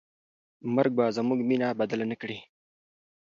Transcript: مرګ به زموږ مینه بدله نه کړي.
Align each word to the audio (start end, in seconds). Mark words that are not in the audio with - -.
مرګ 0.75 0.91
به 0.97 1.05
زموږ 1.17 1.39
مینه 1.49 1.67
بدله 1.79 2.05
نه 2.11 2.15
کړي. 2.21 2.39